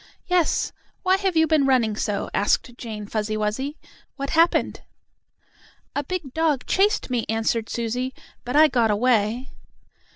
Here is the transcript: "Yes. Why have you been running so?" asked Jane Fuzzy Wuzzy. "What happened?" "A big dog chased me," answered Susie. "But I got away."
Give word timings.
"Yes. 0.25 0.71
Why 1.03 1.17
have 1.17 1.37
you 1.37 1.45
been 1.45 1.67
running 1.67 1.95
so?" 1.95 2.31
asked 2.33 2.75
Jane 2.75 3.05
Fuzzy 3.05 3.37
Wuzzy. 3.37 3.77
"What 4.15 4.31
happened?" 4.31 4.81
"A 5.95 6.03
big 6.03 6.33
dog 6.33 6.65
chased 6.65 7.11
me," 7.11 7.23
answered 7.29 7.69
Susie. 7.69 8.11
"But 8.43 8.55
I 8.55 8.67
got 8.67 8.89
away." 8.89 9.51